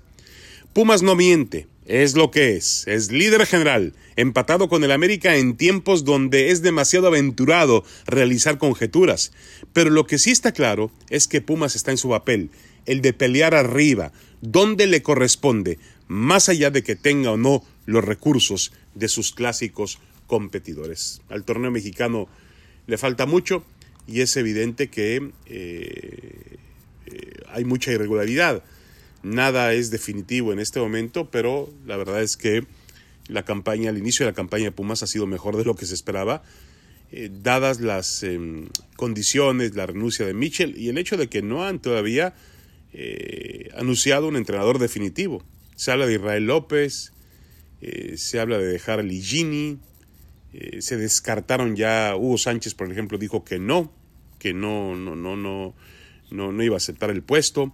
Pumas 0.73 1.01
no 1.01 1.17
miente, 1.17 1.67
es 1.85 2.15
lo 2.15 2.31
que 2.31 2.55
es, 2.55 2.87
es 2.87 3.11
líder 3.11 3.45
general, 3.45 3.93
empatado 4.15 4.69
con 4.69 4.85
el 4.85 4.93
América 4.93 5.35
en 5.35 5.57
tiempos 5.57 6.05
donde 6.05 6.49
es 6.49 6.61
demasiado 6.61 7.07
aventurado 7.07 7.83
realizar 8.05 8.57
conjeturas, 8.57 9.33
pero 9.73 9.89
lo 9.89 10.07
que 10.07 10.17
sí 10.17 10.31
está 10.31 10.53
claro 10.53 10.89
es 11.09 11.27
que 11.27 11.41
Pumas 11.41 11.75
está 11.75 11.91
en 11.91 11.97
su 11.97 12.07
papel, 12.07 12.51
el 12.85 13.01
de 13.01 13.11
pelear 13.11 13.53
arriba, 13.53 14.13
donde 14.39 14.87
le 14.87 15.01
corresponde, 15.01 15.77
más 16.07 16.47
allá 16.47 16.71
de 16.71 16.83
que 16.83 16.95
tenga 16.95 17.31
o 17.31 17.37
no 17.37 17.65
los 17.85 18.05
recursos 18.05 18.71
de 18.95 19.09
sus 19.09 19.33
clásicos 19.33 19.99
competidores. 20.25 21.21
Al 21.27 21.43
torneo 21.43 21.69
mexicano 21.69 22.29
le 22.87 22.97
falta 22.97 23.25
mucho 23.25 23.65
y 24.07 24.21
es 24.21 24.37
evidente 24.37 24.89
que 24.89 25.31
eh, 25.47 26.57
eh, 27.07 27.33
hay 27.49 27.65
mucha 27.65 27.91
irregularidad 27.91 28.63
Nada 29.23 29.73
es 29.73 29.91
definitivo 29.91 30.51
en 30.51 30.59
este 30.59 30.79
momento, 30.79 31.29
pero 31.29 31.71
la 31.85 31.95
verdad 31.97 32.21
es 32.21 32.37
que 32.37 32.65
la 33.27 33.43
campaña, 33.43 33.89
el 33.89 33.97
inicio 33.97 34.25
de 34.25 34.31
la 34.31 34.35
campaña 34.35 34.65
de 34.65 34.71
Pumas 34.71 35.03
ha 35.03 35.07
sido 35.07 35.27
mejor 35.27 35.57
de 35.57 35.63
lo 35.63 35.75
que 35.75 35.85
se 35.85 35.93
esperaba, 35.93 36.43
eh, 37.11 37.29
dadas 37.31 37.81
las 37.81 38.23
em, 38.23 38.69
condiciones, 38.95 39.75
la 39.75 39.85
renuncia 39.85 40.25
de 40.25 40.33
Mitchell 40.33 40.77
y 40.77 40.89
el 40.89 40.97
hecho 40.97 41.17
de 41.17 41.27
que 41.27 41.41
no 41.41 41.65
han 41.65 41.79
todavía 41.79 42.33
eh, 42.93 43.69
anunciado 43.75 44.27
un 44.27 44.37
entrenador 44.37 44.79
definitivo. 44.79 45.43
Se 45.75 45.91
habla 45.91 46.07
de 46.07 46.13
Israel 46.13 46.45
López, 46.45 47.13
eh, 47.81 48.15
se 48.17 48.39
habla 48.39 48.57
de 48.57 48.65
dejar 48.65 48.99
a 48.99 49.03
Ligini, 49.03 49.79
se 50.79 50.97
descartaron 50.97 51.77
ya, 51.77 52.13
Hugo 52.17 52.37
Sánchez, 52.37 52.73
por 52.73 52.91
ejemplo, 52.91 53.17
dijo 53.17 53.45
que 53.45 53.57
no, 53.57 53.93
que 54.37 54.53
no, 54.53 54.97
no, 54.97 55.15
no, 55.15 55.37
no, 55.37 55.73
no, 56.29 56.51
no 56.51 56.63
iba 56.63 56.75
a 56.75 56.77
aceptar 56.77 57.09
el 57.09 57.23
puesto. 57.23 57.73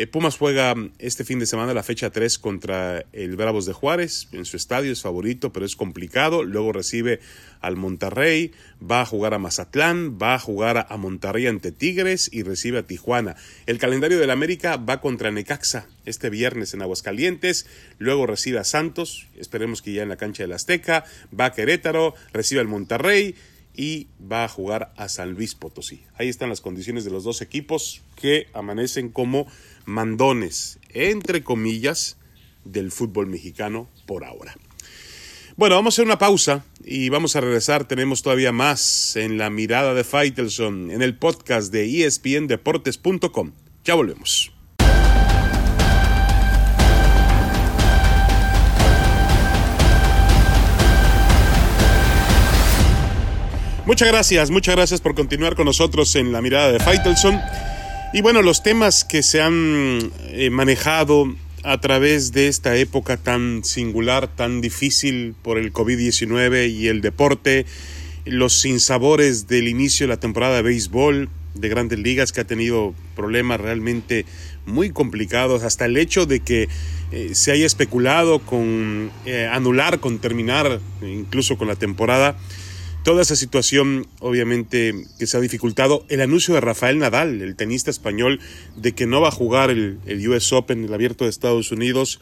Eh, 0.00 0.06
Pumas 0.06 0.38
juega 0.38 0.74
este 0.98 1.26
fin 1.26 1.40
de 1.40 1.44
semana 1.44 1.74
la 1.74 1.82
fecha 1.82 2.08
3 2.08 2.38
contra 2.38 3.04
el 3.12 3.36
Bravos 3.36 3.66
de 3.66 3.74
Juárez 3.74 4.28
en 4.32 4.46
su 4.46 4.56
estadio, 4.56 4.92
es 4.92 5.02
favorito, 5.02 5.52
pero 5.52 5.66
es 5.66 5.76
complicado. 5.76 6.42
Luego 6.42 6.72
recibe 6.72 7.20
al 7.60 7.76
Monterrey, 7.76 8.52
va 8.80 9.02
a 9.02 9.04
jugar 9.04 9.34
a 9.34 9.38
Mazatlán, 9.38 10.16
va 10.18 10.32
a 10.32 10.38
jugar 10.38 10.86
a 10.88 10.96
Monterrey 10.96 11.46
ante 11.48 11.70
Tigres 11.70 12.30
y 12.32 12.44
recibe 12.44 12.78
a 12.78 12.86
Tijuana. 12.86 13.36
El 13.66 13.76
calendario 13.76 14.18
del 14.18 14.30
América 14.30 14.78
va 14.78 15.02
contra 15.02 15.32
Necaxa 15.32 15.86
este 16.06 16.30
viernes 16.30 16.72
en 16.72 16.80
Aguascalientes, 16.80 17.66
luego 17.98 18.26
recibe 18.26 18.58
a 18.58 18.64
Santos, 18.64 19.28
esperemos 19.36 19.82
que 19.82 19.92
ya 19.92 20.02
en 20.02 20.08
la 20.08 20.16
cancha 20.16 20.44
del 20.44 20.54
Azteca, 20.54 21.04
va 21.38 21.44
a 21.44 21.52
Querétaro, 21.52 22.14
recibe 22.32 22.62
al 22.62 22.68
Monterrey 22.68 23.34
y 23.74 24.08
va 24.20 24.44
a 24.44 24.48
jugar 24.48 24.92
a 24.96 25.08
San 25.08 25.32
Luis 25.32 25.54
Potosí. 25.54 26.02
Ahí 26.16 26.28
están 26.28 26.48
las 26.48 26.60
condiciones 26.60 27.04
de 27.04 27.10
los 27.10 27.24
dos 27.24 27.40
equipos 27.40 28.02
que 28.16 28.46
amanecen 28.52 29.10
como 29.10 29.46
mandones, 29.84 30.78
entre 30.90 31.42
comillas, 31.42 32.16
del 32.64 32.90
fútbol 32.90 33.26
mexicano 33.26 33.88
por 34.06 34.24
ahora. 34.24 34.54
Bueno, 35.56 35.74
vamos 35.74 35.94
a 35.94 35.96
hacer 35.96 36.06
una 36.06 36.18
pausa 36.18 36.64
y 36.84 37.08
vamos 37.08 37.36
a 37.36 37.40
regresar. 37.40 37.86
Tenemos 37.86 38.22
todavía 38.22 38.52
más 38.52 39.16
en 39.16 39.36
la 39.36 39.50
mirada 39.50 39.94
de 39.94 40.04
Faitelson 40.04 40.90
en 40.90 41.02
el 41.02 41.16
podcast 41.16 41.72
de 41.72 42.06
espndeportes.com. 42.06 43.52
Ya 43.84 43.94
volvemos. 43.94 44.52
Muchas 53.90 54.06
gracias, 54.06 54.50
muchas 54.52 54.76
gracias 54.76 55.00
por 55.00 55.16
continuar 55.16 55.56
con 55.56 55.64
nosotros 55.64 56.14
en 56.14 56.30
la 56.30 56.40
mirada 56.40 56.70
de 56.70 56.78
Faitelson. 56.78 57.40
Y 58.12 58.22
bueno, 58.22 58.40
los 58.40 58.62
temas 58.62 59.04
que 59.04 59.24
se 59.24 59.42
han 59.42 60.12
eh, 60.28 60.48
manejado 60.48 61.34
a 61.64 61.80
través 61.80 62.30
de 62.30 62.46
esta 62.46 62.76
época 62.76 63.16
tan 63.16 63.64
singular, 63.64 64.28
tan 64.28 64.60
difícil 64.60 65.34
por 65.42 65.58
el 65.58 65.72
COVID-19 65.72 66.70
y 66.70 66.86
el 66.86 67.00
deporte, 67.00 67.66
los 68.24 68.60
sinsabores 68.60 69.48
del 69.48 69.66
inicio 69.66 70.06
de 70.06 70.14
la 70.14 70.20
temporada 70.20 70.54
de 70.54 70.62
béisbol 70.62 71.28
de 71.56 71.68
grandes 71.68 71.98
ligas 71.98 72.30
que 72.30 72.42
ha 72.42 72.46
tenido 72.46 72.94
problemas 73.16 73.60
realmente 73.60 74.24
muy 74.66 74.90
complicados, 74.90 75.64
hasta 75.64 75.86
el 75.86 75.96
hecho 75.96 76.26
de 76.26 76.38
que 76.38 76.68
eh, 77.10 77.30
se 77.32 77.50
haya 77.50 77.66
especulado 77.66 78.38
con 78.38 79.10
eh, 79.26 79.50
anular, 79.52 79.98
con 79.98 80.20
terminar 80.20 80.78
incluso 81.02 81.58
con 81.58 81.66
la 81.66 81.74
temporada 81.74 82.36
Toda 83.02 83.22
esa 83.22 83.34
situación, 83.34 84.06
obviamente, 84.20 84.94
que 85.18 85.26
se 85.26 85.36
ha 85.36 85.40
dificultado. 85.40 86.04
El 86.08 86.20
anuncio 86.20 86.54
de 86.54 86.60
Rafael 86.60 86.98
Nadal, 86.98 87.40
el 87.40 87.56
tenista 87.56 87.90
español, 87.90 88.40
de 88.76 88.92
que 88.92 89.06
no 89.06 89.20
va 89.20 89.28
a 89.28 89.32
jugar 89.32 89.70
el, 89.70 89.98
US 90.28 90.52
Open, 90.52 90.84
el 90.84 90.92
abierto 90.92 91.24
de 91.24 91.30
Estados 91.30 91.72
Unidos. 91.72 92.20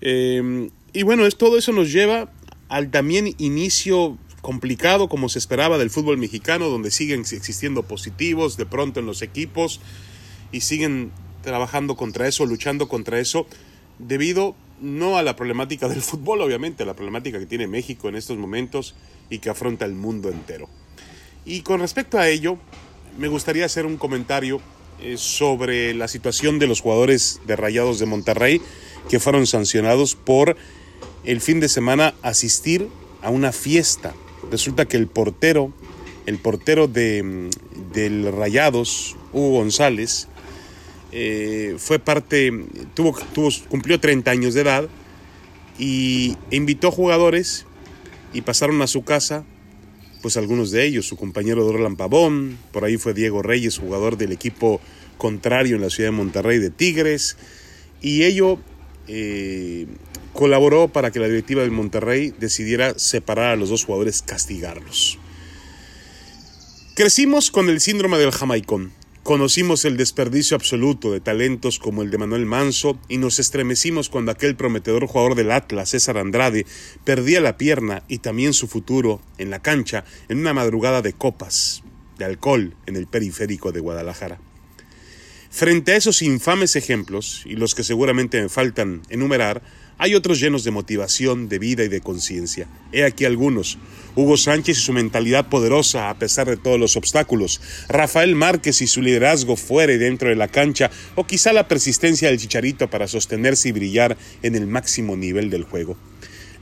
Eh, 0.00 0.70
y 0.92 1.02
bueno, 1.02 1.26
es, 1.26 1.36
todo 1.36 1.58
eso 1.58 1.72
nos 1.72 1.92
lleva 1.92 2.30
al 2.68 2.90
también 2.90 3.34
inicio 3.38 4.16
complicado, 4.40 5.08
como 5.08 5.28
se 5.28 5.38
esperaba, 5.38 5.76
del 5.76 5.90
fútbol 5.90 6.18
mexicano, 6.18 6.68
donde 6.68 6.90
siguen 6.90 7.20
existiendo 7.20 7.82
positivos 7.82 8.56
de 8.56 8.66
pronto 8.66 9.00
en 9.00 9.06
los 9.06 9.22
equipos 9.22 9.80
y 10.52 10.60
siguen 10.60 11.12
trabajando 11.42 11.96
contra 11.96 12.28
eso, 12.28 12.46
luchando 12.46 12.88
contra 12.88 13.18
eso, 13.18 13.46
debido 13.98 14.54
no 14.80 15.18
a 15.18 15.22
la 15.22 15.36
problemática 15.36 15.88
del 15.88 16.02
fútbol, 16.02 16.40
obviamente, 16.40 16.82
a 16.82 16.86
la 16.86 16.94
problemática 16.94 17.38
que 17.38 17.46
tiene 17.46 17.66
México 17.66 18.08
en 18.08 18.16
estos 18.16 18.38
momentos 18.38 18.94
y 19.28 19.38
que 19.38 19.50
afronta 19.50 19.84
el 19.84 19.94
mundo 19.94 20.30
entero. 20.30 20.68
Y 21.44 21.62
con 21.62 21.80
respecto 21.80 22.18
a 22.18 22.28
ello, 22.28 22.58
me 23.18 23.28
gustaría 23.28 23.64
hacer 23.64 23.86
un 23.86 23.96
comentario 23.96 24.60
eh, 25.00 25.16
sobre 25.16 25.94
la 25.94 26.08
situación 26.08 26.58
de 26.58 26.66
los 26.66 26.80
jugadores 26.80 27.40
de 27.46 27.56
Rayados 27.56 27.98
de 27.98 28.06
Monterrey 28.06 28.60
que 29.08 29.18
fueron 29.18 29.46
sancionados 29.46 30.14
por 30.14 30.56
el 31.24 31.40
fin 31.40 31.60
de 31.60 31.68
semana 31.68 32.14
asistir 32.22 32.88
a 33.22 33.30
una 33.30 33.52
fiesta. 33.52 34.14
Resulta 34.50 34.86
que 34.86 34.96
el 34.96 35.06
portero, 35.06 35.72
el 36.26 36.38
portero 36.38 36.86
de, 36.86 37.22
mm, 37.22 37.92
del 37.92 38.32
Rayados, 38.32 39.16
Hugo 39.32 39.58
González, 39.58 40.28
eh, 41.12 41.76
fue 41.78 41.98
parte, 41.98 42.52
tuvo, 42.94 43.16
cumplió 43.68 43.98
30 43.98 44.30
años 44.30 44.54
de 44.54 44.60
edad 44.60 44.88
y 45.78 46.36
invitó 46.50 46.90
jugadores 46.90 47.66
y 48.32 48.42
pasaron 48.42 48.80
a 48.82 48.86
su 48.86 49.02
casa, 49.02 49.44
pues 50.22 50.36
algunos 50.36 50.70
de 50.70 50.84
ellos, 50.84 51.06
su 51.06 51.16
compañero 51.16 51.64
Dorlan 51.64 51.96
Pavón, 51.96 52.58
por 52.72 52.84
ahí 52.84 52.96
fue 52.96 53.14
Diego 53.14 53.42
Reyes, 53.42 53.78
jugador 53.78 54.16
del 54.16 54.32
equipo 54.32 54.80
contrario 55.18 55.76
en 55.76 55.82
la 55.82 55.90
ciudad 55.90 56.10
de 56.10 56.16
Monterrey 56.16 56.58
de 56.58 56.70
Tigres, 56.70 57.36
y 58.00 58.24
ello 58.24 58.58
eh, 59.08 59.86
colaboró 60.32 60.88
para 60.88 61.10
que 61.10 61.18
la 61.18 61.26
directiva 61.26 61.62
del 61.62 61.70
Monterrey 61.70 62.32
decidiera 62.38 62.98
separar 62.98 63.52
a 63.52 63.56
los 63.56 63.70
dos 63.70 63.84
jugadores, 63.84 64.22
castigarlos. 64.22 65.18
Crecimos 66.94 67.50
con 67.50 67.68
el 67.68 67.80
síndrome 67.80 68.18
del 68.18 68.30
jamaicón. 68.30 68.92
Conocimos 69.30 69.84
el 69.84 69.96
desperdicio 69.96 70.56
absoluto 70.56 71.12
de 71.12 71.20
talentos 71.20 71.78
como 71.78 72.02
el 72.02 72.10
de 72.10 72.18
Manuel 72.18 72.46
Manso 72.46 72.98
y 73.08 73.18
nos 73.18 73.38
estremecimos 73.38 74.08
cuando 74.08 74.32
aquel 74.32 74.56
prometedor 74.56 75.06
jugador 75.06 75.36
del 75.36 75.52
Atlas, 75.52 75.90
César 75.90 76.18
Andrade, 76.18 76.66
perdía 77.04 77.40
la 77.40 77.56
pierna 77.56 78.02
y 78.08 78.18
también 78.18 78.54
su 78.54 78.66
futuro 78.66 79.22
en 79.38 79.50
la 79.50 79.62
cancha 79.62 80.04
en 80.28 80.40
una 80.40 80.52
madrugada 80.52 81.00
de 81.00 81.12
copas, 81.12 81.84
de 82.18 82.24
alcohol 82.24 82.74
en 82.86 82.96
el 82.96 83.06
periférico 83.06 83.70
de 83.70 83.78
Guadalajara. 83.78 84.40
Frente 85.48 85.92
a 85.92 85.96
esos 85.96 86.22
infames 86.22 86.74
ejemplos, 86.74 87.42
y 87.44 87.54
los 87.54 87.76
que 87.76 87.84
seguramente 87.84 88.42
me 88.42 88.48
faltan 88.48 89.02
enumerar, 89.10 89.62
hay 90.02 90.14
otros 90.14 90.40
llenos 90.40 90.64
de 90.64 90.70
motivación, 90.70 91.50
de 91.50 91.58
vida 91.58 91.84
y 91.84 91.88
de 91.88 92.00
conciencia. 92.00 92.66
He 92.90 93.04
aquí 93.04 93.26
algunos. 93.26 93.76
Hugo 94.16 94.38
Sánchez 94.38 94.78
y 94.78 94.80
su 94.80 94.94
mentalidad 94.94 95.50
poderosa 95.50 96.08
a 96.08 96.18
pesar 96.18 96.48
de 96.48 96.56
todos 96.56 96.80
los 96.80 96.96
obstáculos. 96.96 97.60
Rafael 97.86 98.34
Márquez 98.34 98.80
y 98.80 98.86
su 98.86 99.02
liderazgo 99.02 99.56
fuera 99.56 99.92
y 99.92 99.98
dentro 99.98 100.30
de 100.30 100.36
la 100.36 100.48
cancha. 100.48 100.90
O 101.16 101.26
quizá 101.26 101.52
la 101.52 101.68
persistencia 101.68 102.28
del 102.28 102.38
Chicharito 102.38 102.88
para 102.88 103.08
sostenerse 103.08 103.68
y 103.68 103.72
brillar 103.72 104.16
en 104.42 104.54
el 104.54 104.66
máximo 104.66 105.18
nivel 105.18 105.50
del 105.50 105.64
juego. 105.64 105.98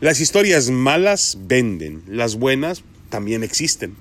Las 0.01 0.21
historias 0.21 0.71
malas 0.71 1.39
venden, 1.43 2.03
las 2.09 2.35
buenas 2.35 2.83
también 3.09 3.45
existen. 3.45 3.95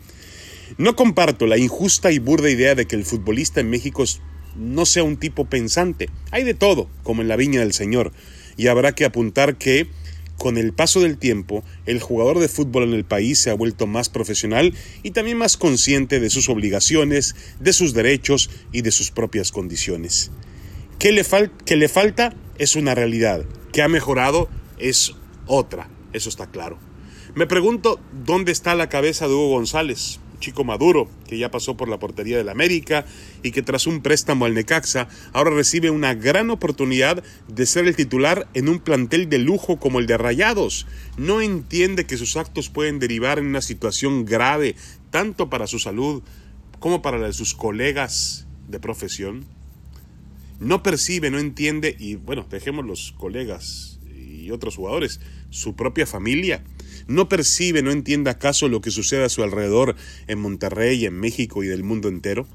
No 0.80 0.96
comparto 0.96 1.46
la 1.46 1.60
injusta 1.60 2.12
y 2.12 2.18
burda 2.18 2.50
idea 2.50 2.74
de 2.74 2.88
que 2.88 2.96
el 2.96 3.06
futbolista 3.06 3.60
en 3.60 3.70
México 3.70 4.04
no 4.56 4.88
sea 4.88 5.04
un 5.04 5.18
tipo 5.18 5.46
pensante. 5.46 6.10
Hay 6.32 6.44
de 6.44 6.56
todo, 6.56 6.90
como 7.04 7.22
en 7.22 7.28
la 7.28 7.36
viña 7.36 7.60
del 7.60 7.74
Señor, 7.74 8.12
y 8.58 8.68
habrá 8.68 8.94
que 8.94 9.06
apuntar 9.06 9.58
que 9.58 9.88
con 10.38 10.58
el 10.58 10.74
paso 10.74 11.00
del 11.00 11.18
tiempo, 11.18 11.64
el 11.86 12.00
jugador 12.00 12.40
de 12.40 12.48
fútbol 12.48 12.84
en 12.84 12.94
el 12.94 13.06
país 13.06 13.40
se 13.40 13.50
ha 13.50 13.56
vuelto 13.56 13.88
más 13.88 14.10
profesional 14.10 14.74
y 15.02 15.12
también 15.12 15.38
más 15.38 15.58
consciente 15.58 16.20
de 16.20 16.30
sus 16.30 16.50
obligaciones, 16.50 17.36
de 17.60 17.74
sus 17.74 17.94
derechos 17.94 18.50
y 18.72 18.82
de 18.82 18.92
sus 18.92 19.12
propias 19.12 19.52
condiciones. 19.52 20.32
¿Qué 21.00 21.12
le, 21.12 21.26
que 21.66 21.76
le 21.76 21.90
falta? 21.90 22.36
Es 22.58 22.76
una 22.76 22.94
realidad. 22.94 23.46
¿Que 23.72 23.82
ha 23.82 23.88
mejorado? 23.88 24.50
Es 24.78 25.14
otra. 25.48 25.90
Eso 26.14 26.30
está 26.30 26.48
claro. 26.48 26.78
Me 27.36 27.48
pregunto 27.48 28.00
dónde 28.26 28.52
está 28.52 28.76
la 28.76 28.90
cabeza 28.90 29.28
de 29.28 29.34
Hugo 29.34 29.50
González 29.50 30.20
chico 30.40 30.64
maduro, 30.64 31.10
que 31.28 31.38
ya 31.38 31.52
pasó 31.52 31.78
por 31.78 31.90
la 31.90 32.00
portería 32.00 32.38
del 32.38 32.50
América 32.50 33.06
y 33.44 33.52
que 33.52 33.62
tras 33.62 33.88
un 33.88 34.02
préstamo 34.02 34.46
al 34.46 34.54
Necaxa 34.54 35.08
ahora 35.34 35.52
recibe 35.52 35.90
una 35.90 36.14
gran 36.14 36.50
oportunidad 36.50 37.24
de 37.48 37.66
ser 37.66 37.88
el 37.88 37.96
titular 37.96 38.48
en 38.54 38.70
un 38.70 38.80
plantel 38.80 39.30
de 39.30 39.40
lujo 39.40 39.78
como 39.78 40.00
el 40.00 40.08
de 40.08 40.18
Rayados. 40.18 40.88
No 41.18 41.42
entiende 41.42 42.06
que 42.06 42.18
sus 42.18 42.38
actos 42.38 42.70
pueden 42.70 43.00
derivar 43.00 43.40
en 43.40 43.48
una 43.48 43.62
situación 43.62 44.26
grave, 44.26 44.76
tanto 45.12 45.50
para 45.50 45.68
su 45.68 45.80
salud 45.80 46.24
como 46.80 47.02
para 47.02 47.18
la 47.18 47.28
de 47.28 47.34
sus 47.34 47.54
colegas 47.54 48.48
de 48.68 48.80
profesión. 48.80 49.46
No 50.60 50.82
percibe, 50.82 51.30
no 51.30 51.40
entiende, 51.40 51.96
y 52.00 52.16
bueno, 52.16 52.46
dejemos 52.50 52.86
los 52.86 53.14
colegas 53.18 54.00
y 54.16 54.50
otros 54.52 54.76
jugadores, 54.76 55.20
su 55.50 55.76
propia 55.76 56.08
familia 56.08 56.64
¿No 57.08 57.30
percibe, 57.30 57.84
no 57.84 57.92
entiende 57.92 58.30
acaso 58.30 58.68
lo 58.68 58.82
que 58.82 58.92
sucede 58.92 59.24
a 59.24 59.30
su 59.30 59.44
alrededor 59.44 59.96
en 60.28 60.40
Monterrey, 60.40 61.06
en 61.06 61.20
México 61.20 61.64
y 61.64 61.68
del 61.68 61.84
mundo 61.84 62.08
entero? 62.10 62.48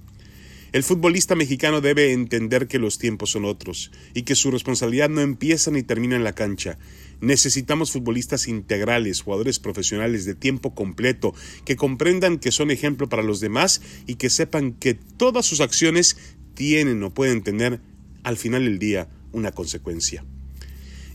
El 0.72 0.84
futbolista 0.84 1.34
mexicano 1.34 1.82
debe 1.82 2.12
entender 2.12 2.66
que 2.66 2.78
los 2.78 2.96
tiempos 2.96 3.30
son 3.30 3.44
otros 3.44 3.90
y 4.14 4.22
que 4.22 4.34
su 4.34 4.50
responsabilidad 4.50 5.10
no 5.10 5.20
empieza 5.20 5.70
ni 5.70 5.82
termina 5.82 6.16
en 6.16 6.24
la 6.24 6.34
cancha. 6.34 6.78
Necesitamos 7.20 7.92
futbolistas 7.92 8.48
integrales, 8.48 9.20
jugadores 9.20 9.58
profesionales 9.58 10.24
de 10.24 10.34
tiempo 10.34 10.74
completo, 10.74 11.34
que 11.66 11.76
comprendan 11.76 12.38
que 12.38 12.52
son 12.52 12.70
ejemplo 12.70 13.10
para 13.10 13.22
los 13.22 13.38
demás 13.38 13.82
y 14.06 14.14
que 14.14 14.30
sepan 14.30 14.72
que 14.72 14.94
todas 14.94 15.44
sus 15.44 15.60
acciones 15.60 16.16
tienen 16.54 17.02
o 17.02 17.12
pueden 17.12 17.42
tener 17.42 17.80
al 18.22 18.38
final 18.38 18.64
del 18.64 18.78
día 18.78 19.10
una 19.32 19.52
consecuencia. 19.52 20.24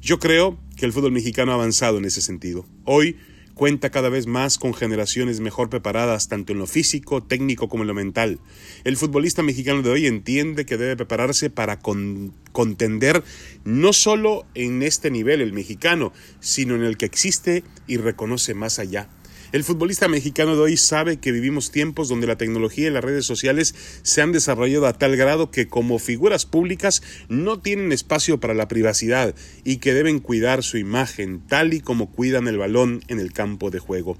Yo 0.02 0.20
creo 0.20 0.60
que 0.78 0.86
el 0.86 0.94
fútbol 0.94 1.12
mexicano 1.12 1.52
ha 1.52 1.56
avanzado 1.56 1.98
en 1.98 2.06
ese 2.06 2.22
sentido. 2.22 2.66
Hoy 2.86 3.18
cuenta 3.58 3.90
cada 3.90 4.10
vez 4.10 4.28
más 4.28 4.60
con 4.60 4.76
generaciones 4.76 5.40
mejor 5.40 5.70
preparadas 5.70 6.30
tanto 6.30 6.54
en 6.54 6.60
lo 6.60 6.68
físico, 6.68 7.24
técnico 7.24 7.68
como 7.68 7.84
en 7.84 7.88
lo 7.88 7.96
mental. 7.96 8.40
El 8.84 8.98
futbolista 8.98 9.42
mexicano 9.42 9.82
de 9.82 9.90
hoy 9.90 10.06
entiende 10.06 10.66
que 10.66 10.78
debe 10.78 10.96
prepararse 10.96 11.50
para 11.50 11.80
contender 11.80 13.24
no 13.66 13.94
solo 13.94 14.46
en 14.54 14.84
este 14.84 15.10
nivel 15.10 15.42
el 15.42 15.54
mexicano, 15.54 16.14
sino 16.40 16.76
en 16.76 16.84
el 16.84 16.98
que 16.98 17.08
existe 17.08 17.64
y 17.88 17.98
reconoce 17.98 18.54
más 18.54 18.78
allá. 18.78 19.10
El 19.54 19.64
futbolista 19.64 20.10
mexicano 20.10 20.58
de 20.58 20.62
hoy 20.62 20.76
sabe 20.76 21.22
que 21.22 21.32
vivimos 21.32 21.72
tiempos 21.72 22.10
donde 22.10 22.28
la 22.28 22.38
tecnología 22.38 22.90
y 22.90 22.92
las 22.92 23.04
redes 23.04 23.26
sociales 23.26 23.74
se 24.02 24.22
han 24.22 24.34
desarrollado 24.34 24.88
a 24.88 24.92
tal 24.92 25.16
grado 25.16 25.52
que 25.52 25.70
como 25.70 26.00
figuras 26.00 26.46
públicas 26.46 27.02
no 27.30 27.62
tienen 27.62 27.94
espacio 27.94 28.42
para 28.42 28.54
la 28.54 28.68
privacidad 28.68 29.36
y 29.64 29.78
que 29.78 29.94
deben 29.94 30.20
cuidar 30.20 30.64
su 30.64 30.78
imagen 30.78 31.40
tal 31.48 31.74
y 31.74 31.80
como 31.80 32.12
cuidan 32.12 32.50
el 32.50 32.58
balón 32.58 33.04
en 33.08 33.22
el 33.22 33.32
campo 33.32 33.70
de 33.70 33.80
juego. 33.80 34.18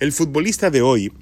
El 0.00 0.12
futbolista 0.12 0.68
de 0.70 0.82
hoy, 0.82 1.14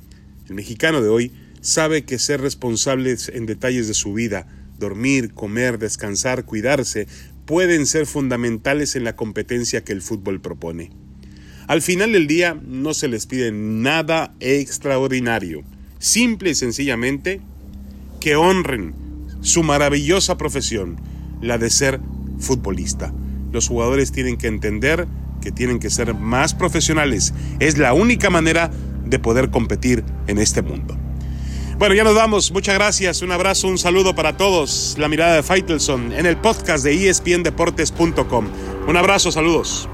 el 0.48 0.54
mexicano 0.54 1.00
de 1.00 1.08
hoy, 1.08 1.32
sabe 1.60 2.04
que 2.04 2.18
ser 2.18 2.40
responsables 2.40 3.28
en 3.28 3.46
detalles 3.46 3.86
de 3.86 3.94
su 3.94 4.12
vida, 4.12 4.48
dormir, 4.76 5.34
comer, 5.34 5.78
descansar, 5.78 6.46
cuidarse, 6.46 7.06
pueden 7.44 7.86
ser 7.86 8.06
fundamentales 8.06 8.96
en 8.96 9.04
la 9.04 9.14
competencia 9.14 9.84
que 9.84 9.92
el 9.92 10.02
fútbol 10.02 10.40
propone. 10.40 11.05
Al 11.66 11.82
final 11.82 12.12
del 12.12 12.26
día 12.26 12.56
no 12.64 12.94
se 12.94 13.08
les 13.08 13.26
pide 13.26 13.50
nada 13.50 14.34
extraordinario, 14.38 15.64
simple 15.98 16.50
y 16.50 16.54
sencillamente 16.54 17.40
que 18.20 18.36
honren 18.36 18.94
su 19.40 19.62
maravillosa 19.62 20.38
profesión, 20.38 21.00
la 21.40 21.58
de 21.58 21.70
ser 21.70 22.00
futbolista. 22.38 23.12
Los 23.52 23.68
jugadores 23.68 24.12
tienen 24.12 24.36
que 24.36 24.46
entender 24.46 25.08
que 25.40 25.50
tienen 25.50 25.78
que 25.78 25.90
ser 25.90 26.14
más 26.14 26.54
profesionales. 26.54 27.34
Es 27.60 27.78
la 27.78 27.94
única 27.94 28.30
manera 28.30 28.70
de 29.04 29.18
poder 29.18 29.50
competir 29.50 30.04
en 30.26 30.38
este 30.38 30.62
mundo. 30.62 30.96
Bueno, 31.78 31.94
ya 31.94 32.04
nos 32.04 32.14
vamos. 32.14 32.52
Muchas 32.52 32.74
gracias. 32.74 33.22
Un 33.22 33.32
abrazo, 33.32 33.68
un 33.68 33.78
saludo 33.78 34.14
para 34.14 34.36
todos. 34.36 34.96
La 34.98 35.08
mirada 35.08 35.34
de 35.34 35.42
Faitelson 35.42 36.12
en 36.12 36.26
el 36.26 36.36
podcast 36.36 36.84
de 36.84 37.08
espndeportes.com. 37.08 38.46
Un 38.88 38.96
abrazo, 38.96 39.30
saludos. 39.30 39.88